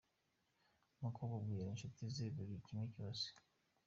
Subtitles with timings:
[0.97, 3.25] Umukobwa abwira inshuti ze buri kimwe cyose.